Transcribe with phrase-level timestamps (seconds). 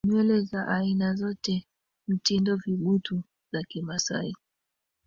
[0.07, 1.63] nywele za aina zote
[2.07, 4.33] mtindo vibutu za kimasai